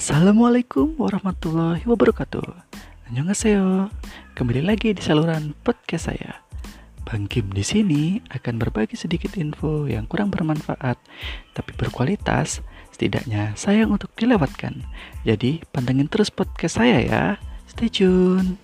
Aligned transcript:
Assalamualaikum 0.00 0.96
warahmatullahi 0.96 1.84
wabarakatuh. 1.84 2.48
Annyeonghaseyo. 3.12 3.92
Kembali 4.32 4.64
lagi 4.64 4.96
di 4.96 5.02
saluran 5.04 5.52
podcast 5.60 6.08
saya. 6.08 6.40
Bang 7.04 7.28
Kim 7.28 7.52
di 7.52 7.60
sini 7.60 8.16
akan 8.32 8.56
berbagi 8.56 8.96
sedikit 8.96 9.36
info 9.36 9.84
yang 9.84 10.08
kurang 10.08 10.32
bermanfaat 10.32 10.96
tapi 11.52 11.76
berkualitas, 11.76 12.64
setidaknya 12.96 13.52
sayang 13.60 13.92
untuk 13.92 14.08
dilewatkan. 14.16 14.88
Jadi, 15.28 15.60
pantengin 15.68 16.08
terus 16.08 16.32
podcast 16.32 16.80
saya 16.80 17.04
ya. 17.04 17.24
Stay 17.68 17.92
tune. 17.92 18.56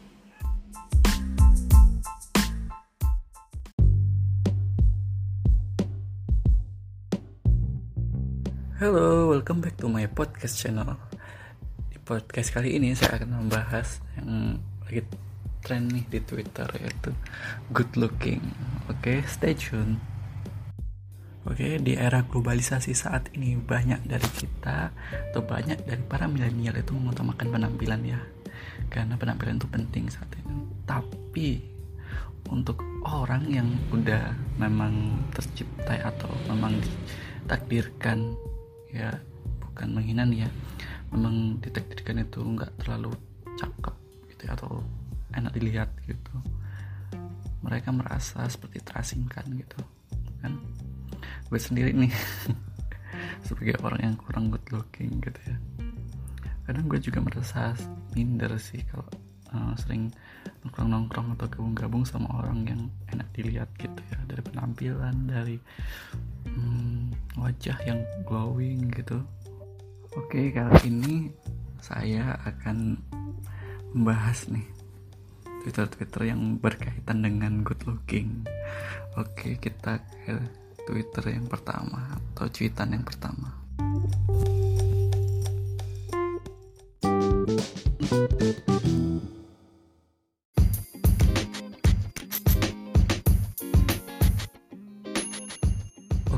Halo, 8.81 9.29
welcome 9.37 9.61
back 9.61 9.77
to 9.77 9.93
my 9.93 10.09
podcast 10.09 10.65
channel. 10.65 10.97
Podcast 12.07 12.55
kali 12.55 12.79
ini 12.79 12.95
saya 12.95 13.19
akan 13.19 13.35
membahas 13.35 13.99
yang 14.15 14.63
lagi 14.87 15.03
tren 15.59 15.91
nih 15.91 16.07
di 16.07 16.23
Twitter 16.23 16.71
yaitu 16.79 17.11
good 17.75 17.91
looking. 17.99 18.39
Oke, 18.87 19.27
stay 19.27 19.59
tune. 19.59 19.99
Oke, 21.51 21.83
di 21.83 21.99
era 21.99 22.23
globalisasi 22.23 22.95
saat 22.95 23.35
ini 23.35 23.59
banyak 23.59 24.07
dari 24.07 24.29
kita 24.39 24.95
atau 25.35 25.43
banyak 25.43 25.83
dari 25.83 25.99
para 26.07 26.31
milenial 26.31 26.79
itu 26.79 26.95
mengutamakan 26.95 27.51
penampilan 27.51 27.99
ya. 28.07 28.23
Karena 28.87 29.19
penampilan 29.19 29.59
itu 29.59 29.67
penting 29.67 30.07
saat 30.07 30.31
ini. 30.47 30.63
Tapi 30.87 31.59
untuk 32.55 32.87
orang 33.03 33.51
yang 33.51 33.67
udah 33.91 34.31
memang 34.63 35.27
tercipta 35.35 36.07
atau 36.07 36.31
memang 36.55 36.79
ditakdirkan 36.79 38.39
ya 38.95 39.11
bukan 39.59 39.91
menghina 39.91 40.23
ya 40.31 40.47
memang 41.15 41.63
ditakdirkan 41.63 42.27
itu 42.27 42.41
nggak 42.43 42.73
terlalu 42.83 43.13
cakep 43.57 43.97
gitu 44.35 44.43
ya, 44.47 44.53
atau 44.59 44.83
enak 45.35 45.53
dilihat 45.55 45.91
gitu. 46.07 46.35
Mereka 47.63 47.91
merasa 47.91 48.47
seperti 48.47 48.83
terasingkan 48.83 49.47
gitu 49.59 49.81
kan? 50.43 50.59
Gue 51.51 51.59
sendiri 51.59 51.91
nih 51.95 52.13
sebagai 53.47 53.79
orang 53.83 54.01
yang 54.03 54.15
kurang 54.19 54.51
good 54.53 54.67
looking 54.71 55.19
gitu 55.23 55.41
ya. 55.47 55.57
Kadang 56.67 56.91
gue 56.91 56.99
juga 56.99 57.23
merasa 57.23 57.75
minder 58.15 58.59
sih 58.59 58.83
kalau 58.91 59.07
uh, 59.55 59.73
sering 59.79 60.11
nongkrong-nongkrong 60.67 61.39
atau 61.39 61.47
gabung-gabung 61.47 62.03
sama 62.03 62.27
orang 62.43 62.67
yang 62.67 62.83
enak 63.15 63.29
dilihat 63.35 63.71
gitu 63.79 64.01
ya. 64.11 64.19
Dari 64.27 64.43
penampilan 64.43 65.17
dari 65.31 65.57
hmm, 66.51 67.15
wajah 67.39 67.79
yang 67.87 68.03
glowing 68.27 68.91
gitu 68.91 69.23
oke 70.17 70.49
kali 70.49 70.81
ini 70.89 71.29
saya 71.77 72.41
akan 72.49 72.97
membahas 73.93 74.49
nih 74.49 74.65
Twitter-Twitter 75.61 76.33
yang 76.33 76.57
berkaitan 76.57 77.21
dengan 77.21 77.61
good 77.61 77.85
looking 77.85 78.41
oke 79.21 79.61
kita 79.61 80.01
ke 80.25 80.41
Twitter 80.89 81.37
yang 81.37 81.45
pertama 81.45 82.17
atau 82.33 82.49
cuitan 82.49 82.97
yang 82.97 83.05
pertama 83.05 83.53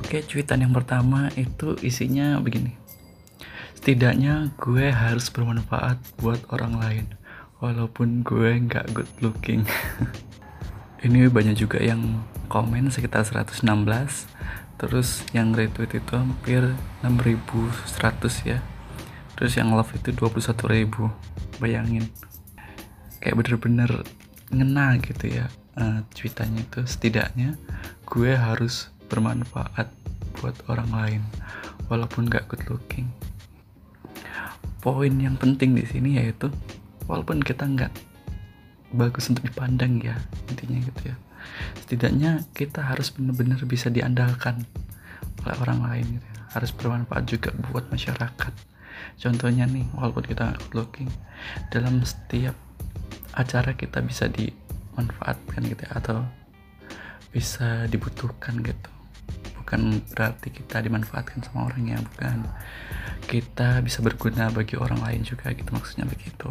Oke, 0.08 0.24
cuitan 0.24 0.64
yang 0.64 0.72
pertama 0.72 1.28
itu 1.36 1.76
isinya 1.84 2.40
begini. 2.40 2.87
Setidaknya 3.88 4.52
gue 4.60 4.92
harus 4.92 5.32
bermanfaat 5.32 5.96
buat 6.20 6.44
orang 6.52 6.76
lain, 6.76 7.06
walaupun 7.56 8.20
gue 8.20 8.60
nggak 8.68 8.92
good 8.92 9.08
looking. 9.24 9.64
Ini 11.08 11.32
banyak 11.32 11.56
juga 11.56 11.80
yang 11.80 12.20
komen 12.52 12.92
sekitar 12.92 13.24
116, 13.24 13.64
terus 14.76 15.24
yang 15.32 15.56
retweet 15.56 16.04
itu 16.04 16.12
hampir 16.20 16.76
6100 17.00 18.28
ya. 18.44 18.60
Terus 19.40 19.56
yang 19.56 19.72
love 19.72 19.88
itu 19.96 20.12
21.000. 20.12 21.56
Bayangin. 21.56 22.12
Kayak 23.24 23.40
bener-bener 23.40 24.04
ngena 24.52 25.00
gitu 25.00 25.32
ya 25.32 25.48
uh, 25.80 26.04
cuitannya 26.12 26.60
itu 26.60 26.84
setidaknya 26.84 27.56
gue 28.04 28.36
harus 28.36 28.92
bermanfaat 29.08 29.88
buat 30.44 30.60
orang 30.68 30.92
lain 30.92 31.22
walaupun 31.88 32.28
gak 32.28 32.52
good 32.52 32.68
looking 32.68 33.08
poin 34.78 35.10
yang 35.10 35.34
penting 35.34 35.74
di 35.74 35.84
sini 35.84 36.22
yaitu 36.22 36.50
walaupun 37.10 37.42
kita 37.42 37.66
nggak 37.66 37.92
bagus 38.94 39.28
untuk 39.28 39.44
dipandang 39.44 40.00
ya 40.00 40.16
intinya 40.48 40.78
gitu 40.80 41.12
ya. 41.12 41.16
Setidaknya 41.84 42.44
kita 42.56 42.84
harus 42.84 43.12
benar-benar 43.14 43.60
bisa 43.64 43.92
diandalkan 43.92 44.64
oleh 45.44 45.56
orang 45.62 45.80
lain 45.86 46.06
gitu 46.18 46.26
ya. 46.26 46.36
harus 46.48 46.70
bermanfaat 46.72 47.24
juga 47.28 47.50
buat 47.70 47.92
masyarakat. 47.92 48.52
Contohnya 49.20 49.68
nih 49.68 49.84
walaupun 49.94 50.24
kita 50.24 50.56
good 50.56 50.74
looking 50.74 51.10
dalam 51.68 52.00
setiap 52.02 52.56
acara 53.36 53.76
kita 53.76 54.02
bisa 54.02 54.26
dimanfaatkan 54.26 55.62
gitu 55.68 55.82
ya, 55.84 55.92
atau 56.00 56.24
bisa 57.30 57.86
dibutuhkan 57.92 58.58
gitu 58.64 58.90
bukan 59.68 60.00
berarti 60.16 60.48
kita 60.48 60.80
dimanfaatkan 60.80 61.44
sama 61.44 61.68
orangnya 61.68 62.00
bukan 62.00 62.48
kita 63.28 63.84
bisa 63.84 64.00
berguna 64.00 64.48
bagi 64.48 64.80
orang 64.80 64.96
lain 65.04 65.20
juga 65.28 65.52
gitu 65.52 65.68
maksudnya 65.76 66.08
begitu 66.08 66.48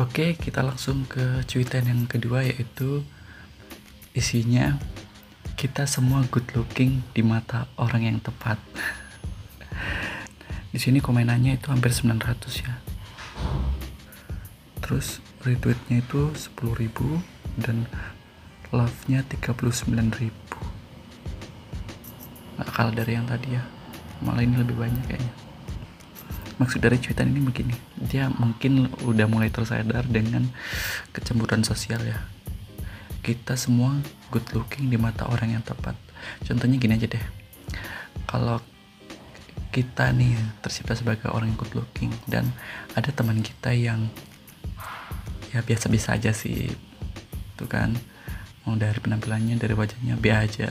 Oke, 0.00 0.40
kita 0.40 0.64
langsung 0.64 1.04
ke 1.04 1.44
cuitan 1.44 1.84
yang 1.84 2.08
kedua 2.08 2.40
yaitu 2.48 3.04
isinya 4.16 4.80
kita 5.60 5.84
semua 5.84 6.24
good 6.32 6.48
looking 6.56 7.04
di 7.12 7.20
mata 7.20 7.68
orang 7.76 8.08
yang 8.08 8.18
tepat. 8.24 8.56
di 10.72 10.78
sini 10.80 10.98
komenannya 11.04 11.60
itu 11.60 11.68
hampir 11.68 11.92
900 11.92 12.64
ya. 12.64 12.74
Terus 14.82 15.20
retweetnya 15.44 16.00
itu 16.02 16.32
10.000 16.32 17.60
dan 17.60 17.86
love-nya 18.72 19.22
39.000. 19.28 20.32
Gak 22.58 22.68
kalah 22.72 22.94
dari 22.96 23.12
yang 23.14 23.28
tadi 23.28 23.54
ya. 23.54 23.62
Malah 24.24 24.42
ini 24.42 24.56
lebih 24.58 24.80
banyak 24.80 25.04
kayaknya 25.06 25.32
maksud 26.62 26.78
dari 26.78 26.94
cuitan 27.02 27.34
ini 27.34 27.42
begini 27.42 27.74
dia 27.98 28.30
mungkin 28.30 28.86
udah 29.02 29.26
mulai 29.26 29.50
tersadar 29.50 30.06
dengan 30.06 30.46
kecemburuan 31.10 31.66
sosial 31.66 31.98
ya 32.06 32.22
kita 33.26 33.58
semua 33.58 33.98
good 34.30 34.46
looking 34.54 34.86
di 34.86 34.94
mata 34.94 35.26
orang 35.26 35.58
yang 35.58 35.64
tepat 35.66 35.98
contohnya 36.46 36.78
gini 36.78 36.94
aja 36.94 37.10
deh 37.10 37.24
kalau 38.30 38.62
kita 39.72 40.12
nih 40.12 40.36
tercipta 40.60 40.92
sebagai 40.92 41.32
orang 41.32 41.48
yang 41.48 41.58
good 41.58 41.72
looking 41.72 42.12
dan 42.28 42.52
ada 42.92 43.08
teman 43.08 43.40
kita 43.40 43.72
yang 43.72 44.12
ya 45.48 45.64
biasa-biasa 45.64 46.20
aja 46.20 46.36
sih 46.36 46.68
tuh 47.56 47.66
kan. 47.66 47.96
Mau 48.62 48.78
dari 48.78 49.00
penampilannya 49.00 49.58
dari 49.58 49.74
wajahnya 49.74 50.20
biasa 50.20 50.44
aja. 50.44 50.70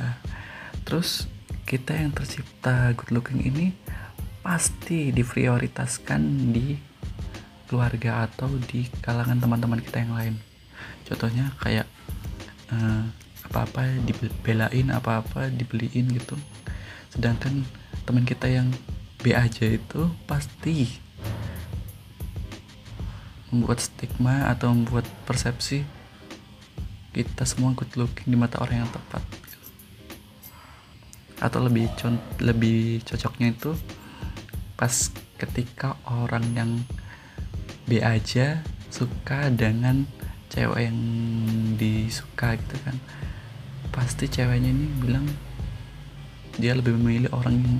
Terus 0.86 1.26
kita 1.66 1.98
yang 1.98 2.14
tercipta 2.14 2.94
good 2.94 3.12
looking 3.12 3.42
ini 3.42 3.74
pasti 4.46 5.10
diprioritaskan 5.10 6.22
di 6.54 6.78
keluarga 7.66 8.30
atau 8.30 8.52
di 8.70 8.86
kalangan 9.02 9.42
teman-teman 9.42 9.82
kita 9.82 9.98
yang 10.06 10.14
lain. 10.14 10.36
Contohnya 11.10 11.52
kayak 11.58 11.88
uh, 12.70 13.08
apa-apa 13.50 13.88
dibelain 14.04 14.88
apa-apa 14.94 15.50
dibeliin 15.52 16.12
gitu. 16.16 16.38
Sedangkan 17.12 17.68
teman 18.06 18.26
kita 18.26 18.50
yang 18.50 18.70
B 19.22 19.38
aja 19.38 19.70
itu 19.70 20.10
pasti 20.26 20.90
membuat 23.52 23.84
stigma 23.84 24.48
atau 24.48 24.72
membuat 24.72 25.06
persepsi 25.28 25.84
kita 27.12 27.44
semua 27.44 27.76
good 27.76 27.92
looking 28.00 28.32
di 28.32 28.38
mata 28.40 28.64
orang 28.64 28.88
yang 28.88 28.92
tepat. 28.92 29.24
Atau 31.44 31.60
lebih 31.68 31.92
lebih 32.40 33.04
cocoknya 33.04 33.52
itu 33.52 33.76
pas 34.80 35.12
ketika 35.36 36.00
orang 36.08 36.46
yang 36.56 36.72
B 37.86 38.00
aja 38.00 38.64
suka 38.88 39.52
dengan 39.52 40.08
cewek 40.48 40.88
yang 40.88 41.00
disuka 41.76 42.56
gitu 42.56 42.76
kan. 42.88 42.96
Pasti 43.92 44.32
ceweknya 44.32 44.72
ini 44.72 44.88
bilang 45.04 45.28
dia 46.60 46.76
lebih 46.76 46.98
memilih 47.00 47.32
orang 47.32 47.56
yang 47.62 47.78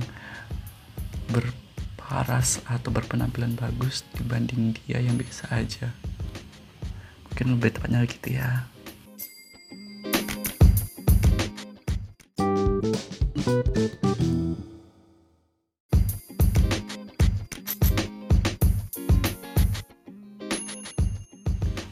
berparas 1.28 2.60
atau 2.64 2.88
berpenampilan 2.88 3.56
bagus 3.56 4.04
dibanding 4.16 4.76
dia 4.84 5.00
yang 5.00 5.16
biasa 5.20 5.48
aja. 5.52 5.92
Mungkin 7.28 7.56
lebih 7.56 7.76
tepatnya 7.76 8.04
gitu 8.08 8.28
ya. 8.36 8.68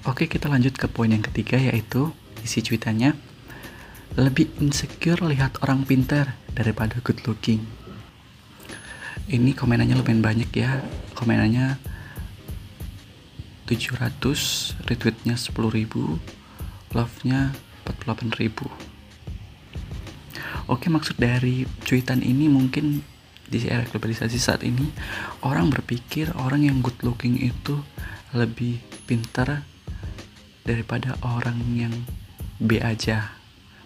Oke 0.04 0.28
kita 0.28 0.52
lanjut 0.52 0.76
ke 0.76 0.84
poin 0.84 1.08
yang 1.08 1.24
ketiga 1.24 1.56
yaitu 1.56 2.12
isi 2.44 2.60
cuitannya 2.60 3.29
lebih 4.20 4.52
insecure 4.60 5.24
lihat 5.24 5.56
orang 5.64 5.88
pintar 5.88 6.36
daripada 6.52 7.00
good 7.00 7.24
looking. 7.24 7.64
Ini 9.32 9.56
komenannya 9.56 9.96
lumayan 9.96 10.20
banyak 10.20 10.50
ya. 10.52 10.84
Komenannya 11.16 11.80
700 13.70 14.82
retweetnya 14.90 15.38
10.000 15.38 15.54
love 16.90 17.16
nya 17.22 17.54
48.000 17.86 18.66
oke 20.66 20.86
maksud 20.90 21.14
dari 21.22 21.62
cuitan 21.86 22.18
ini 22.18 22.50
mungkin 22.50 22.98
di 23.46 23.58
era 23.70 23.86
globalisasi 23.86 24.38
saat 24.42 24.66
ini 24.66 24.90
orang 25.46 25.70
berpikir 25.70 26.34
orang 26.34 26.66
yang 26.66 26.82
good 26.82 26.98
looking 27.06 27.38
itu 27.38 27.78
lebih 28.34 28.82
pintar 29.06 29.62
daripada 30.66 31.14
orang 31.22 31.62
yang 31.78 31.94
B 32.58 32.82
aja 32.82 33.39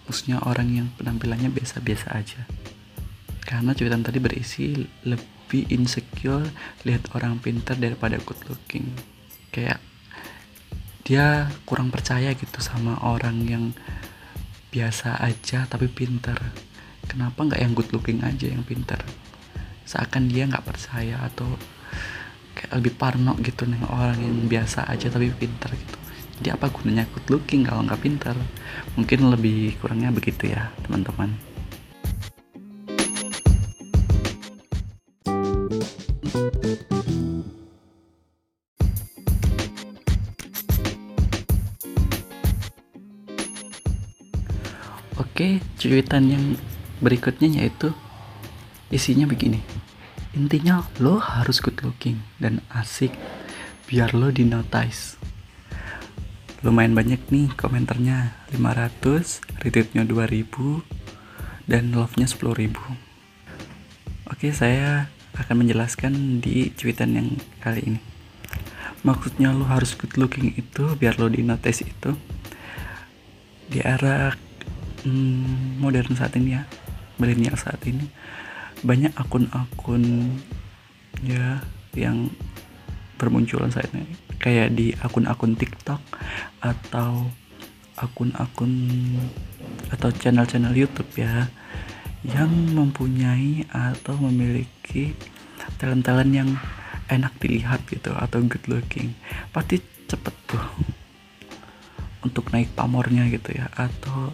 maksudnya 0.05 0.41
orang 0.45 0.69
yang 0.71 0.87
penampilannya 0.97 1.49
biasa-biasa 1.51 2.07
aja. 2.13 2.41
Karena 3.45 3.77
cuitan 3.77 4.01
tadi 4.01 4.17
berisi 4.17 4.73
lebih 5.05 5.69
insecure 5.69 6.45
lihat 6.85 7.13
orang 7.13 7.37
pintar 7.37 7.77
daripada 7.77 8.17
good 8.21 8.39
looking. 8.49 8.89
Kayak 9.53 9.81
dia 11.05 11.53
kurang 11.69 11.93
percaya 11.93 12.33
gitu 12.33 12.57
sama 12.61 12.97
orang 13.05 13.45
yang 13.45 13.65
biasa 14.73 15.21
aja 15.21 15.69
tapi 15.69 15.85
pintar. 15.89 16.41
Kenapa 17.05 17.45
nggak 17.45 17.61
yang 17.61 17.73
good 17.77 17.89
looking 17.93 18.25
aja 18.25 18.49
yang 18.49 18.65
pintar? 18.65 19.05
Seakan 19.85 20.25
dia 20.25 20.49
nggak 20.49 20.65
percaya 20.65 21.21
atau 21.21 21.45
kayak 22.55 22.71
lebih 22.81 22.93
parno 22.97 23.37
gitu 23.43 23.67
nih 23.67 23.83
orang 23.91 24.17
yang 24.17 24.37
biasa 24.47 24.87
aja 24.87 25.11
tapi 25.11 25.29
pintar 25.35 25.75
gitu 25.75 26.04
jadi 26.39 26.59
apa 26.59 26.67
gunanya 26.67 27.07
good 27.15 27.27
looking 27.31 27.63
kalau 27.63 27.87
nggak 27.87 28.01
pintar 28.03 28.35
mungkin 28.99 29.31
lebih 29.31 29.79
kurangnya 29.79 30.11
begitu 30.11 30.51
ya 30.51 30.71
teman-teman. 30.83 31.31
Oke, 45.15 45.59
cuitan 45.75 46.31
yang 46.31 46.45
berikutnya 47.03 47.59
yaitu 47.59 47.91
isinya 48.87 49.27
begini. 49.27 49.59
Intinya 50.31 50.83
lo 50.99 51.19
harus 51.19 51.59
good 51.59 51.75
looking 51.83 52.23
dan 52.39 52.63
asik. 52.71 53.11
Biar 53.87 54.15
lo 54.15 54.31
di 54.31 54.47
notice 54.47 55.15
lumayan 56.65 56.97
banyak 56.97 57.21
nih 57.29 57.53
komentarnya. 57.53 58.33
500 58.49 59.61
retweetnya 59.61 60.03
2000 60.03 61.69
dan 61.69 61.93
love 61.93 62.17
nya 62.17 62.25
10000 62.25 63.05
oke 64.29 64.47
saya 64.49 65.09
akan 65.35 65.65
menjelaskan 65.65 66.39
di 66.39 66.71
cuitan 66.73 67.15
yang 67.15 67.29
kali 67.59 67.81
ini. 67.83 68.01
Maksudnya 69.05 69.53
lo 69.53 69.67
harus 69.67 69.93
good 69.93 70.15
looking 70.17 70.55
itu 70.57 70.95
biar 70.97 71.21
lo 71.21 71.29
di 71.29 71.45
notice 71.45 71.85
itu. 71.85 72.15
Di 73.69 73.83
era 73.83 74.33
hmm, 75.03 75.77
modern 75.77 76.15
saat 76.17 76.33
ini 76.39 76.55
ya 76.55 76.63
milenial 77.15 77.55
saat 77.55 77.79
ini 77.87 78.11
banyak 78.83 79.15
akun-akun 79.15 80.35
ya 81.23 81.63
yang 81.95 82.27
bermunculan 83.15 83.71
saat 83.71 83.89
ini. 83.95 84.07
Kayak 84.39 84.75
di 84.75 84.91
akun-akun 84.95 85.55
TikTok 85.55 86.01
atau 86.61 87.31
akun-akun 87.95 88.71
atau 89.91 90.09
channel-channel 90.11 90.75
YouTube 90.75 91.09
ya 91.15 91.47
yang 92.25 92.51
mempunyai 92.73 93.69
atau 93.69 94.17
memiliki 94.17 95.13
talent-talent 95.77 96.33
yang 96.33 96.49
enak 97.05 97.37
dilihat 97.37 97.85
gitu 97.87 98.11
atau 98.17 98.41
good 98.43 98.65
looking. 98.65 99.13
Pasti 99.53 99.79
cepet 100.09 100.35
tuh 100.49 100.65
untuk 102.25 102.49
naik 102.49 102.73
pamornya 102.73 103.29
gitu 103.29 103.53
ya. 103.53 103.69
Atau 103.77 104.33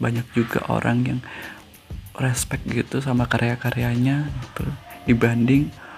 banyak 0.00 0.24
juga 0.32 0.64
orang 0.70 0.98
yang 1.04 1.20
respect 2.16 2.64
gitu 2.70 3.02
sama 3.02 3.26
karya-karyanya 3.26 4.30
gitu. 4.30 4.64
Dibanding 5.10 5.89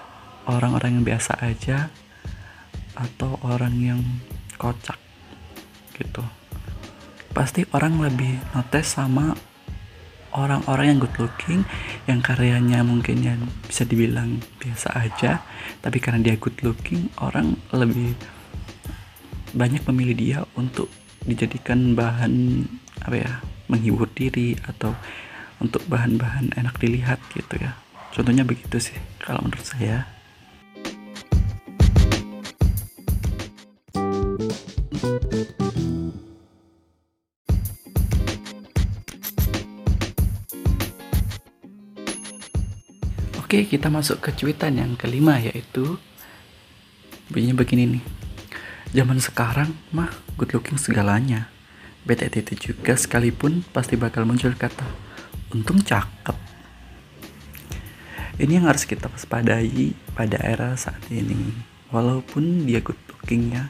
orang-orang 0.47 0.99
yang 1.01 1.05
biasa 1.05 1.39
aja 1.39 1.91
atau 2.93 3.39
orang 3.43 3.75
yang 3.81 4.01
kocak 4.57 4.97
gitu. 5.97 6.23
Pasti 7.33 7.65
orang 7.73 7.97
lebih 7.97 8.37
notice 8.53 8.93
sama 8.93 9.33
orang-orang 10.33 10.85
yang 10.93 10.99
good 11.01 11.15
looking 11.21 11.61
yang 12.09 12.19
karyanya 12.21 12.81
mungkin 12.81 13.21
yang 13.21 13.39
bisa 13.69 13.85
dibilang 13.85 14.41
biasa 14.57 14.89
aja 14.97 15.45
tapi 15.77 16.01
karena 16.01 16.25
dia 16.25 16.35
good 16.41 16.57
looking 16.65 17.05
orang 17.21 17.53
lebih 17.69 18.17
banyak 19.53 19.85
memilih 19.93 20.15
dia 20.17 20.39
untuk 20.57 20.89
dijadikan 21.23 21.93
bahan 21.93 22.65
apa 23.05 23.15
ya 23.15 23.31
menghibur 23.69 24.09
diri 24.11 24.57
atau 24.65 24.97
untuk 25.61 25.85
bahan-bahan 25.87 26.51
enak 26.59 26.75
dilihat 26.81 27.21
gitu 27.31 27.61
ya. 27.61 27.77
Contohnya 28.11 28.43
begitu 28.43 28.77
sih 28.77 28.97
kalau 29.21 29.41
menurut 29.45 29.63
saya 29.63 30.12
Oke, 43.53 43.77
kita 43.77 43.85
masuk 43.93 44.17
ke 44.17 44.33
cuitan 44.33 44.81
yang 44.81 44.97
kelima 44.97 45.37
yaitu 45.37 46.01
bunyinya 47.29 47.61
begini 47.61 47.85
nih. 47.85 48.03
Zaman 48.97 49.21
sekarang 49.21 49.77
mah 49.93 50.09
good 50.41 50.57
looking 50.57 50.81
segalanya. 50.81 51.53
BTT 52.01 52.57
juga 52.57 52.97
sekalipun 52.97 53.61
pasti 53.69 53.93
bakal 53.93 54.25
muncul 54.25 54.57
kata 54.57 54.89
untung 55.53 55.85
cakep. 55.85 56.33
Ini 58.41 58.57
yang 58.57 58.73
harus 58.73 58.89
kita 58.89 59.05
waspadai 59.05 59.93
pada 60.17 60.41
era 60.41 60.73
saat 60.73 61.05
ini. 61.13 61.53
Walaupun 61.93 62.65
dia 62.65 62.81
good 62.81 62.97
lookingnya, 63.05 63.69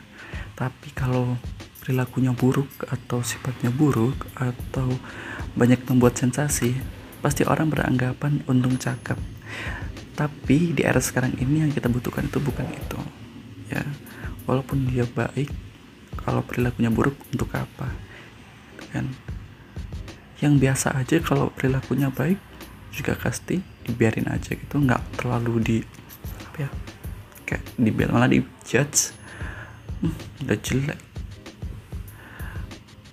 tapi 0.55 0.95
kalau 0.95 1.35
perilakunya 1.83 2.31
buruk 2.31 2.87
atau 2.87 3.19
sifatnya 3.19 3.67
buruk 3.67 4.31
atau 4.39 4.87
banyak 5.59 5.83
membuat 5.91 6.15
sensasi, 6.15 6.71
pasti 7.23 7.47
orang 7.47 7.71
beranggapan 7.71 8.43
untung 8.51 8.75
cakep. 8.75 9.15
Tapi 10.13 10.75
di 10.75 10.83
era 10.83 10.99
sekarang 10.99 11.39
ini 11.39 11.63
yang 11.63 11.71
kita 11.71 11.87
butuhkan 11.87 12.27
itu 12.27 12.43
bukan 12.43 12.67
itu 12.67 12.99
ya. 13.71 13.81
Walaupun 14.43 14.91
dia 14.91 15.07
baik 15.07 15.47
kalau 16.19 16.43
perilakunya 16.43 16.91
buruk 16.91 17.15
untuk 17.31 17.47
apa? 17.55 17.87
Kan? 18.91 19.07
Yang 20.43 20.53
biasa 20.59 20.99
aja 20.99 21.23
kalau 21.23 21.47
perilakunya 21.49 22.11
baik 22.11 22.37
juga 22.91 23.15
pasti 23.15 23.63
dibiarin 23.87 24.27
aja 24.27 24.53
gitu. 24.53 24.75
Nggak 24.83 25.01
terlalu 25.17 25.53
di 25.63 25.77
apa 26.51 26.67
ya 26.67 26.69
kayak 27.47 27.63
dibiar 27.79 28.11
malah 28.11 28.29
di 28.29 28.43
judge 28.67 29.15
hmm, 30.03 30.43
udah 30.45 30.57
jelek. 30.59 30.99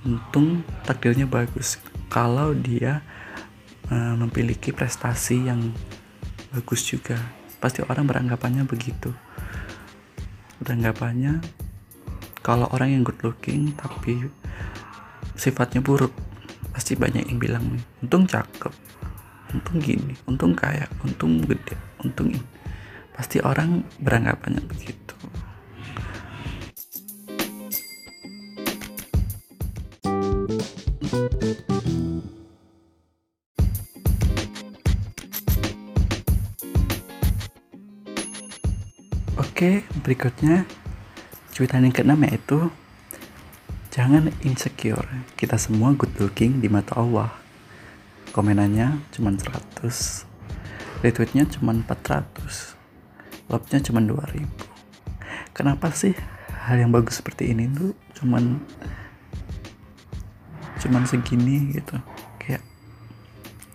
Untung 0.02 0.67
takdirnya 0.83 1.31
bagus. 1.31 1.79
Kalau 2.11 2.50
dia 2.52 3.07
uh, 3.90 4.14
memiliki 4.16 4.70
prestasi 4.73 5.50
yang 5.50 5.75
bagus 6.54 6.87
juga. 6.87 7.18
Pasti 7.61 7.85
orang 7.85 8.09
beranggapannya 8.09 8.64
begitu. 8.64 9.12
Beranggapannya 10.62 11.42
kalau 12.40 12.70
orang 12.73 12.97
yang 12.97 13.02
good 13.04 13.20
looking 13.20 13.76
tapi 13.76 14.25
sifatnya 15.37 15.85
buruk 15.85 16.12
pasti 16.73 16.97
banyak 16.97 17.28
yang 17.28 17.37
bilang 17.37 17.64
untung 18.00 18.25
cakep 18.25 18.73
untung 19.50 19.76
gini 19.82 20.14
untung 20.25 20.54
kaya 20.56 20.88
untung 21.04 21.42
gede 21.44 21.76
untung 22.00 22.32
ini. 22.32 22.49
Pasti 23.12 23.37
orang 23.44 23.85
beranggapannya 24.00 24.64
begitu 24.64 25.12
berikutnya 40.00 40.64
cuitan 41.52 41.85
yang 41.87 41.95
keenam 41.95 42.21
yaitu 42.25 42.73
Jangan 43.90 44.30
insecure, 44.47 45.02
kita 45.35 45.59
semua 45.59 45.90
good 45.99 46.14
looking 46.23 46.62
di 46.62 46.71
mata 46.71 46.95
Allah. 46.95 47.35
Komenannya 48.30 49.02
cuma 49.11 49.35
100, 49.35 51.02
retweetnya 51.02 51.42
cuma 51.50 51.75
400, 51.75 52.78
love-nya 53.50 53.83
cuma 53.83 53.99
2000. 53.99 54.47
Kenapa 55.50 55.90
sih 55.90 56.14
hal 56.71 56.78
yang 56.78 56.95
bagus 56.95 57.19
seperti 57.19 57.50
ini 57.50 57.66
tuh 57.66 57.90
cuman 58.23 58.62
cuman 60.78 61.02
segini 61.11 61.75
gitu? 61.75 61.99
Kayak 62.38 62.62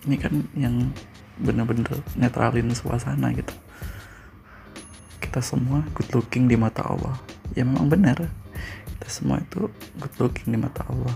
ini 0.08 0.16
kan 0.16 0.32
yang 0.56 0.96
bener-bener 1.36 1.92
netralin 2.16 2.72
suasana 2.72 3.36
gitu 3.36 3.52
kita 5.36 5.52
semua 5.52 5.84
good 5.92 6.08
looking 6.16 6.48
di 6.48 6.56
mata 6.56 6.80
Allah. 6.80 7.12
Ya 7.52 7.60
memang 7.60 7.92
benar. 7.92 8.16
Kita 8.88 9.04
semua 9.12 9.36
itu 9.36 9.68
good 10.00 10.16
looking 10.16 10.48
di 10.48 10.56
mata 10.56 10.80
Allah. 10.88 11.12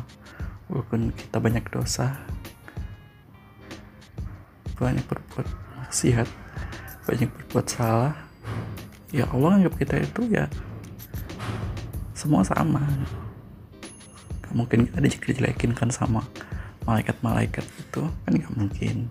Walaupun 0.69 1.09
kita 1.17 1.41
banyak 1.41 1.65
dosa 1.73 2.21
banyak 4.77 5.01
berbuat 5.09 5.49
maksiat 5.81 6.29
banyak 7.09 7.33
berbuat 7.33 7.65
salah 7.65 8.13
ya 9.09 9.25
Allah 9.33 9.57
anggap 9.57 9.81
kita 9.81 9.97
itu 10.05 10.29
ya 10.29 10.53
semua 12.13 12.45
sama. 12.45 12.85
Gak 14.45 14.53
mungkin 14.53 14.85
kita 14.85 15.01
dijelek-jelekin 15.01 15.73
kan 15.73 15.89
sama 15.89 16.29
malaikat-malaikat 16.85 17.65
itu 17.65 18.05
kan 18.05 18.33
gak 18.37 18.53
mungkin 18.53 19.09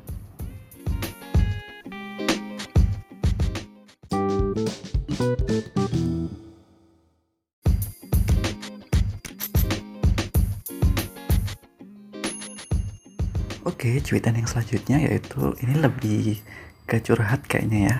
Oke, 13.68 14.00
cuitan 14.00 14.40
yang 14.40 14.48
selanjutnya 14.48 15.04
yaitu 15.04 15.52
ini 15.60 15.76
lebih 15.76 16.40
ke 16.88 17.04
curhat 17.04 17.44
kayaknya 17.44 17.92
ya. 17.92 17.98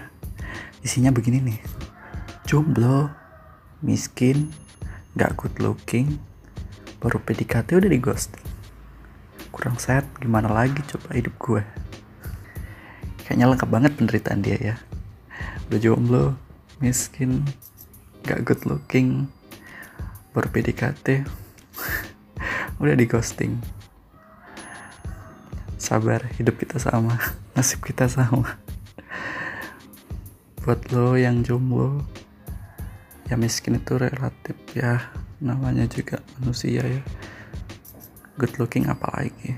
Isinya 0.88 1.12
begini 1.12 1.44
nih. 1.44 1.60
Jomblo, 2.48 3.12
miskin, 3.84 4.56
gak 5.20 5.36
good 5.36 5.60
looking, 5.60 6.16
baru 7.04 7.20
PDKT 7.20 7.76
udah 7.76 7.92
di 7.92 8.00
ghost. 8.00 8.40
Kurang 9.52 9.76
sehat, 9.84 10.08
gimana 10.24 10.48
lagi 10.48 10.80
coba 10.96 11.12
hidup 11.12 11.36
gue. 11.36 11.64
Kayaknya 13.28 13.52
lengkap 13.52 13.68
banget 13.70 13.92
penderitaan 14.00 14.40
dia 14.40 14.56
ya. 14.64 14.76
Udah 15.68 15.80
jomblo, 15.84 16.40
miskin, 16.80 17.44
gak 18.24 18.48
good 18.48 18.64
looking, 18.64 19.28
baru 20.32 20.48
PDKT, 20.56 21.28
udah 22.80 22.96
di 22.96 23.04
ghosting 23.12 23.60
sabar 25.90 26.22
hidup 26.38 26.62
kita 26.62 26.78
sama 26.78 27.18
nasib 27.58 27.82
kita 27.82 28.06
sama. 28.06 28.62
Buat 30.62 30.94
lo 30.94 31.18
yang 31.18 31.42
jomblo 31.42 32.06
ya 33.26 33.34
miskin 33.34 33.82
itu 33.82 33.98
relatif 33.98 34.54
ya 34.78 35.10
namanya 35.42 35.90
juga 35.90 36.22
manusia 36.38 36.86
ya. 36.86 37.02
Good 38.38 38.62
looking 38.62 38.86
apalagi. 38.86 39.58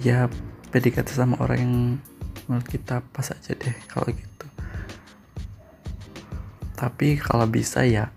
Ya 0.00 0.32
PDKT 0.72 1.20
sama 1.20 1.36
orang 1.44 1.58
yang 1.60 1.74
menurut 2.48 2.64
kita 2.64 3.04
pas 3.12 3.28
aja 3.28 3.52
deh 3.52 3.76
kalau 3.92 4.08
gitu. 4.08 4.46
Tapi 6.80 7.20
kalau 7.20 7.44
bisa 7.44 7.84
ya 7.84 8.08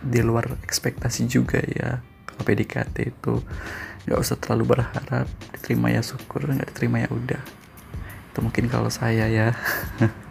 di 0.00 0.24
luar 0.24 0.56
ekspektasi 0.64 1.28
juga 1.28 1.60
ya 1.60 2.00
kalau 2.24 2.42
PDKT 2.48 2.96
itu 3.12 3.44
nggak 4.06 4.18
usah 4.18 4.36
terlalu 4.38 4.76
berharap. 4.76 5.26
Diterima 5.54 5.94
ya 5.94 6.02
syukur 6.02 6.46
nggak 6.46 6.74
diterima 6.74 7.06
ya 7.06 7.08
udah. 7.10 7.42
Itu 8.32 8.38
mungkin 8.42 8.66
kalau 8.66 8.90
saya 8.90 9.28
ya. 9.28 9.54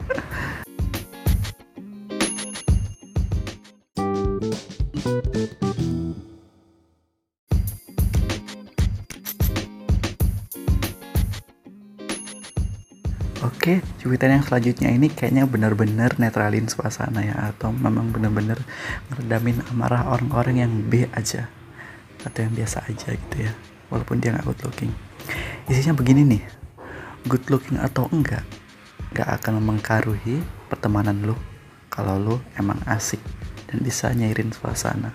Oke, 13.62 13.78
cuitan 14.02 14.42
yang 14.42 14.42
selanjutnya 14.42 14.90
ini 14.90 15.06
kayaknya 15.06 15.46
benar-benar 15.46 16.18
netralin 16.18 16.66
suasana 16.66 17.22
ya 17.22 17.54
atau 17.54 17.70
memang 17.70 18.10
benar-benar 18.10 18.58
ngeredamin 19.14 19.62
amarah 19.70 20.10
orang-orang 20.10 20.66
yang 20.66 20.74
B 20.90 21.06
aja 21.14 21.61
atau 22.24 22.40
yang 22.46 22.54
biasa 22.54 22.86
aja 22.88 23.14
gitu 23.14 23.48
ya. 23.48 23.54
Walaupun 23.92 24.22
dia 24.22 24.32
nggak 24.36 24.46
good 24.48 24.62
looking. 24.66 24.92
Isinya 25.68 25.96
begini 25.96 26.22
nih. 26.26 26.44
Good 27.28 27.50
looking 27.54 27.78
atau 27.78 28.10
enggak 28.10 28.42
nggak 29.12 29.28
akan 29.28 29.60
mempengaruhi 29.60 30.40
pertemanan 30.72 31.28
lo 31.28 31.36
kalau 31.92 32.16
lo 32.16 32.36
emang 32.56 32.80
asik 32.88 33.20
dan 33.68 33.84
bisa 33.84 34.08
nyairin 34.16 34.56
suasana. 34.56 35.12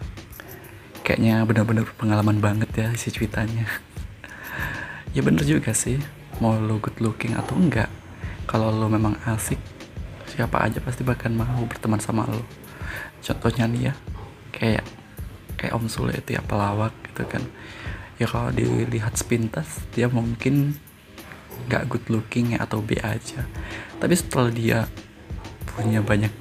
Kayaknya 1.01 1.49
benar-benar 1.49 1.89
pengalaman 1.97 2.37
banget 2.43 2.69
ya 2.77 2.87
isi 2.93 3.09
cuitannya 3.15 3.65
ya 5.17 5.23
bener 5.25 5.47
juga 5.49 5.73
sih 5.73 5.97
mau 6.45 6.59
lo 6.61 6.77
good 6.77 6.99
looking 7.01 7.33
atau 7.39 7.57
enggak 7.57 7.89
kalau 8.45 8.69
lo 8.69 8.91
memang 8.91 9.17
asik 9.25 9.57
siapa 10.29 10.61
aja 10.67 10.83
pasti 10.83 11.07
bakal 11.07 11.33
mau 11.33 11.65
berteman 11.65 12.03
sama 12.03 12.29
lo 12.29 12.43
contohnya 13.23 13.65
nih 13.71 13.83
ya 13.89 13.95
kayak 14.53 14.85
kayak 15.57 15.75
Om 15.75 15.89
Sule 15.89 16.15
itu 16.17 16.37
ya 16.37 16.43
pelawak 16.45 16.93
gitu 17.13 17.25
kan. 17.27 17.43
Ya 18.17 18.29
kalau 18.29 18.53
dilihat 18.53 19.17
sepintas 19.17 19.85
dia 19.93 20.09
mungkin 20.09 20.77
nggak 21.69 21.89
good 21.89 22.07
looking 22.13 22.57
ya 22.57 22.65
atau 22.65 22.81
B 22.81 22.97
aja. 23.01 23.45
Tapi 23.97 24.15
setelah 24.17 24.53
dia 24.53 24.79
punya 25.77 26.01
banyak 26.01 26.33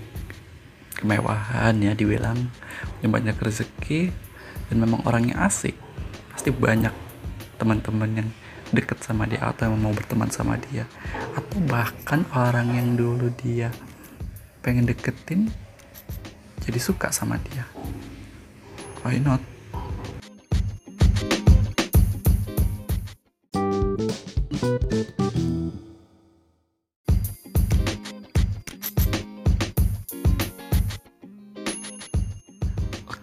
kemewahan 0.96 1.76
ya 1.84 1.92
dibilang 1.92 2.48
punya 3.00 3.10
banyak 3.12 3.36
rezeki 3.36 4.12
dan 4.72 4.76
memang 4.80 5.04
orangnya 5.04 5.44
asik 5.44 5.76
pasti 6.32 6.56
banyak 6.56 6.92
teman-teman 7.60 8.24
yang 8.24 8.30
deket 8.72 9.04
sama 9.04 9.28
dia 9.28 9.44
atau 9.44 9.72
yang 9.72 9.80
mau 9.80 9.92
berteman 9.92 10.32
sama 10.32 10.56
dia. 10.72 10.88
Atau 11.36 11.60
bahkan 11.68 12.24
orang 12.32 12.76
yang 12.76 12.96
dulu 12.96 13.32
dia 13.36 13.72
pengen 14.66 14.90
deketin 14.90 15.54
jadi 16.66 16.80
suka 16.82 17.14
sama 17.14 17.38
dia 17.38 17.70
why 19.06 19.22
not 19.22 19.38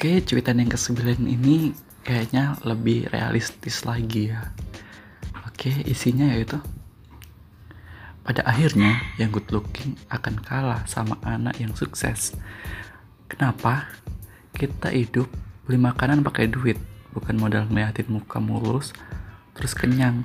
Oke, 0.03 0.19
cuitan 0.27 0.59
yang 0.59 0.67
ke-9 0.67 1.23
ini 1.31 1.71
kayaknya 2.03 2.59
lebih 2.67 3.07
realistis 3.15 3.87
lagi 3.87 4.35
ya. 4.35 4.51
Oke, 5.47 5.71
isinya 5.87 6.27
yaitu 6.27 6.59
pada 8.27 8.43
akhirnya 8.43 8.99
yang 9.23 9.31
good 9.31 9.47
looking 9.55 9.95
akan 10.11 10.43
kalah 10.43 10.83
sama 10.91 11.23
anak 11.23 11.55
yang 11.63 11.71
sukses. 11.79 12.35
Kenapa? 13.31 13.95
Kita 14.51 14.91
hidup 14.91 15.31
beli 15.73 15.81
makanan 15.81 16.21
pakai 16.21 16.53
duit, 16.53 16.77
bukan 17.17 17.41
modal 17.41 17.65
ngeliatin 17.65 18.13
muka 18.13 18.37
mulus 18.45 18.93
terus 19.57 19.73
kenyang. 19.73 20.21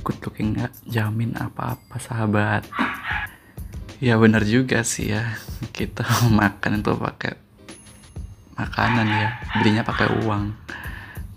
Good 0.00 0.24
looking 0.24 0.56
nggak 0.56 0.72
jamin 0.88 1.36
apa-apa 1.36 2.00
sahabat. 2.00 2.64
Ya 4.00 4.16
benar 4.16 4.48
juga 4.48 4.80
sih 4.80 5.12
ya. 5.12 5.36
Kita 5.68 6.00
makan 6.40 6.80
itu 6.80 6.96
pakai 6.96 7.44
makanan 8.54 9.06
ya 9.10 9.28
belinya 9.60 9.82
pakai 9.82 10.08
uang 10.24 10.54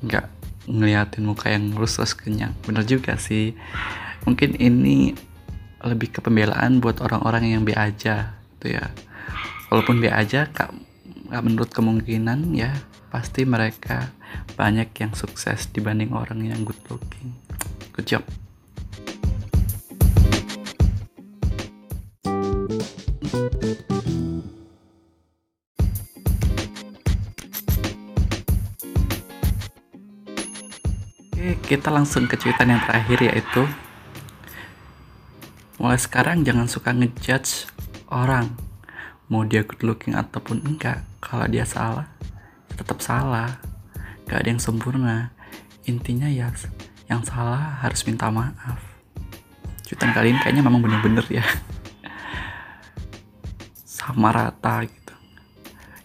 nggak 0.05 0.25
ngeliatin 0.69 1.25
muka 1.25 1.49
yang 1.49 1.73
lurus 1.73 1.97
terus 1.97 2.13
kenyang 2.13 2.53
bener 2.61 2.85
juga 2.85 3.17
sih 3.17 3.57
mungkin 4.21 4.53
ini 4.53 5.17
lebih 5.81 6.13
ke 6.13 6.19
pembelaan 6.21 6.77
buat 6.77 7.01
orang-orang 7.01 7.57
yang 7.57 7.65
B 7.65 7.73
aja 7.73 8.37
gitu 8.37 8.77
ya 8.77 8.85
walaupun 9.73 9.97
B 9.97 10.13
aja 10.13 10.45
kak, 10.45 10.69
kak 11.33 11.41
menurut 11.41 11.73
kemungkinan 11.73 12.53
ya 12.53 12.69
pasti 13.07 13.47
mereka 13.47 14.11
banyak 14.59 14.91
yang 14.99 15.15
sukses 15.15 15.71
dibanding 15.71 16.11
orang 16.11 16.43
yang 16.43 16.67
good 16.67 16.79
looking. 16.91 17.31
Good 17.95 18.07
job. 18.07 18.23
Kita 31.67 31.91
langsung 31.91 32.31
ke 32.31 32.39
cuitan 32.39 32.71
yang 32.71 32.83
terakhir 32.83 33.19
yaitu 33.27 33.63
mulai 35.79 35.99
sekarang 35.99 36.43
jangan 36.47 36.67
suka 36.67 36.95
ngejudge 36.95 37.67
orang. 38.07 38.55
Mau 39.27 39.43
dia 39.43 39.67
good 39.67 39.83
looking 39.83 40.15
ataupun 40.15 40.63
enggak 40.63 41.03
kalau 41.19 41.43
dia 41.51 41.67
salah 41.67 42.07
tetap 42.77 43.01
salah. 43.01 43.57
Gak 44.29 44.45
ada 44.45 44.49
yang 44.53 44.61
sempurna. 44.61 45.33
Intinya 45.89 46.29
ya 46.29 46.53
yang 47.07 47.23
salah 47.25 47.81
harus 47.81 48.05
minta 48.05 48.29
maaf. 48.29 48.77
Cuitan 49.87 50.11
kali 50.11 50.35
ini 50.35 50.39
kayaknya 50.43 50.63
memang 50.67 50.83
bener-bener 50.83 51.23
ya. 51.31 51.43
Sama 53.97 54.35
rata 54.35 54.83
gitu. 54.83 55.15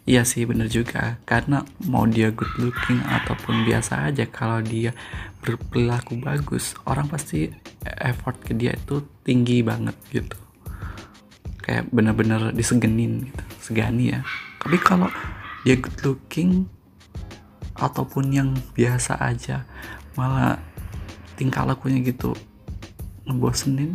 Iya 0.07 0.23
sih 0.23 0.47
bener 0.47 0.71
juga. 0.71 1.19
Karena 1.26 1.67
mau 1.87 2.07
dia 2.07 2.31
good 2.31 2.50
looking 2.62 3.02
ataupun 3.02 3.67
biasa 3.67 4.11
aja 4.11 4.26
kalau 4.31 4.62
dia 4.62 4.95
berperilaku 5.43 6.23
bagus 6.23 6.79
orang 6.87 7.11
pasti 7.11 7.50
effort 7.99 8.38
ke 8.47 8.55
dia 8.55 8.79
itu 8.79 9.02
tinggi 9.26 9.67
banget 9.67 9.99
gitu. 10.14 10.38
Kayak 11.62 11.91
bener-bener 11.91 12.55
disegenin 12.55 13.31
gitu 13.31 13.43
segani 13.59 14.14
ya. 14.14 14.23
Tapi 14.62 14.79
kalau 14.79 15.11
dia 15.62 15.78
good 15.78 15.99
looking 16.02 16.66
ataupun 17.78 18.31
yang 18.31 18.49
biasa 18.75 19.19
aja. 19.19 19.66
Malah 20.19 20.59
tingkah 21.38 21.66
lakunya 21.66 22.02
gitu 22.02 22.37
ngebosenin. 23.26 23.95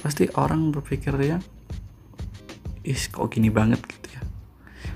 Pasti 0.00 0.30
orang 0.38 0.72
berpikir 0.72 1.12
ya 1.20 1.38
is 2.80 3.10
kok 3.12 3.28
gini 3.28 3.52
banget 3.52 3.82
gitu 3.84 4.08
ya. 4.16 4.22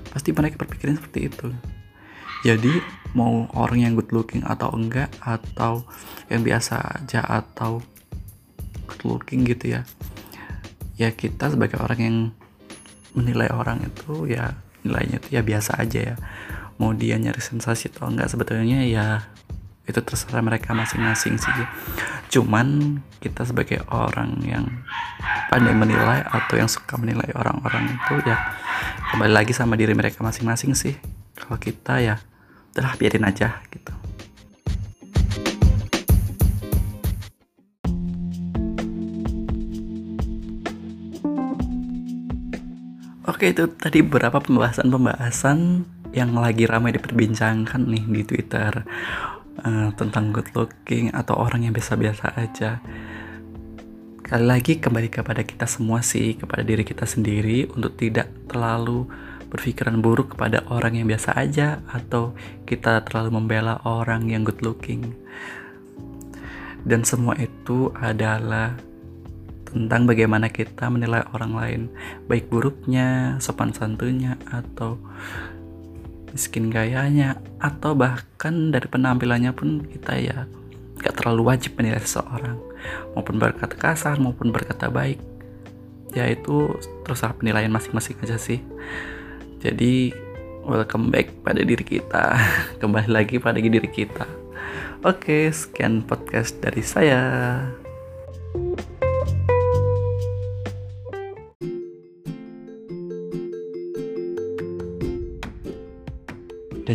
Pasti 0.09 0.33
mereka 0.33 0.57
berpikirin 0.57 0.97
seperti 0.97 1.29
itu. 1.29 1.47
Jadi 2.45 2.73
mau 3.15 3.47
orang 3.55 3.85
yang 3.85 3.93
good 3.95 4.11
looking 4.11 4.43
atau 4.43 4.69
enggak 4.75 5.09
atau 5.23 5.87
yang 6.27 6.43
biasa 6.43 7.01
aja 7.01 7.23
atau 7.23 7.79
good 8.85 9.01
looking 9.05 9.47
gitu 9.47 9.79
ya 9.79 9.81
ya 10.95 11.11
kita 11.11 11.51
sebagai 11.51 11.79
orang 11.79 11.99
yang 11.99 12.17
menilai 13.15 13.51
orang 13.51 13.83
itu 13.83 14.31
ya 14.31 14.55
nilainya 14.85 15.17
itu 15.19 15.29
ya 15.33 15.41
biasa 15.41 15.81
aja 15.81 16.13
ya. 16.13 16.15
Mau 16.77 16.93
dia 16.93 17.17
nyari 17.17 17.41
sensasi 17.41 17.89
atau 17.89 18.07
enggak 18.07 18.29
sebetulnya 18.29 18.85
ya 18.85 19.25
itu 19.85 20.01
terserah 20.01 20.45
mereka 20.45 20.77
masing-masing 20.77 21.41
sih. 21.41 21.65
Cuman 22.29 22.99
kita 23.21 23.45
sebagai 23.45 23.81
orang 23.89 24.37
yang 24.45 24.65
pandai 25.49 25.73
menilai 25.73 26.21
atau 26.25 26.55
yang 26.57 26.69
suka 26.69 26.97
menilai 27.01 27.29
orang-orang 27.33 27.97
itu 27.97 28.13
ya 28.25 28.37
kembali 29.13 29.33
lagi 29.33 29.53
sama 29.53 29.73
diri 29.73 29.97
mereka 29.97 30.21
masing-masing 30.21 30.77
sih. 30.77 30.93
Kalau 31.33 31.57
kita 31.57 32.01
ya 32.01 32.15
udah 32.75 32.93
biarin 32.99 33.23
aja 33.23 33.63
gitu 33.71 34.04
Oke 43.35 43.51
itu 43.51 43.67
tadi 43.67 43.99
beberapa 43.99 44.39
pembahasan-pembahasan 44.39 45.83
yang 46.15 46.39
lagi 46.39 46.63
ramai 46.63 46.95
diperbincangkan 46.95 47.83
nih 47.83 48.07
di 48.07 48.23
Twitter 48.23 48.87
uh, 49.59 49.91
tentang 49.99 50.31
good 50.31 50.47
looking 50.55 51.11
atau 51.11 51.43
orang 51.43 51.67
yang 51.67 51.75
biasa-biasa 51.75 52.31
aja. 52.39 52.79
Kali 54.23 54.39
lagi 54.39 54.79
kembali 54.79 55.11
kepada 55.11 55.43
kita 55.43 55.67
semua 55.67 55.99
sih, 55.99 56.39
kepada 56.39 56.63
diri 56.63 56.87
kita 56.87 57.03
sendiri 57.03 57.67
untuk 57.75 57.99
tidak 57.99 58.31
terlalu 58.47 59.03
berpikiran 59.51 59.99
buruk 59.99 60.39
kepada 60.39 60.63
orang 60.71 60.95
yang 60.95 61.11
biasa 61.11 61.35
aja 61.35 61.83
atau 61.91 62.31
kita 62.63 63.03
terlalu 63.03 63.35
membela 63.35 63.83
orang 63.83 64.31
yang 64.31 64.47
good 64.47 64.63
looking. 64.63 65.11
Dan 66.87 67.03
semua 67.03 67.35
itu 67.35 67.91
adalah 67.99 68.79
tentang 69.75 70.07
bagaimana 70.07 70.47
kita 70.47 70.87
menilai 70.87 71.27
orang 71.35 71.51
lain, 71.51 71.81
baik 72.31 72.47
buruknya, 72.47 73.35
sopan 73.43 73.75
santunnya, 73.75 74.39
atau 74.47 74.95
miskin 76.31 76.71
gayanya, 76.71 77.43
atau 77.59 77.91
bahkan 77.91 78.71
dari 78.71 78.87
penampilannya 78.87 79.51
pun 79.51 79.83
kita 79.83 80.15
ya 80.15 80.47
gak 81.03 81.19
terlalu 81.19 81.51
wajib 81.51 81.75
menilai 81.75 81.99
seseorang, 81.99 82.55
maupun 83.11 83.35
berkata 83.35 83.75
kasar 83.75 84.15
maupun 84.15 84.55
berkata 84.55 84.87
baik. 84.87 85.19
Ya 86.15 86.31
itu 86.31 86.79
terserah 87.03 87.35
penilaian 87.35 87.67
masing-masing 87.67 88.15
aja 88.23 88.39
sih. 88.39 88.63
Jadi 89.59 90.15
welcome 90.63 91.11
back 91.11 91.43
pada 91.43 91.59
diri 91.59 91.83
kita, 91.83 92.39
kembali 92.81 93.11
lagi 93.11 93.43
pada 93.43 93.59
diri 93.59 93.91
kita. 93.91 94.23
Oke, 95.03 95.51
sekian 95.51 95.99
podcast 95.99 96.63
dari 96.63 96.79
saya. 96.79 97.21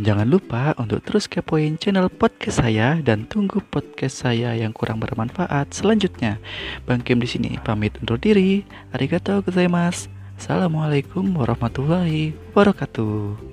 Dan 0.00 0.16
jangan 0.16 0.32
lupa 0.32 0.72
untuk 0.80 1.04
terus 1.04 1.28
kepoin 1.28 1.76
channel 1.76 2.08
podcast 2.08 2.64
saya 2.64 2.96
dan 3.04 3.28
tunggu 3.28 3.60
podcast 3.60 4.24
saya 4.24 4.56
yang 4.56 4.72
kurang 4.72 4.96
bermanfaat 4.96 5.76
selanjutnya. 5.76 6.40
Bang 6.88 7.04
Kim 7.04 7.20
di 7.20 7.28
sini 7.28 7.60
pamit 7.60 8.00
undur 8.00 8.16
diri. 8.16 8.64
Arigatou 8.96 9.44
gozaimasu. 9.44 10.08
Assalamualaikum 10.40 11.36
warahmatullahi 11.36 12.32
wabarakatuh. 12.56 13.49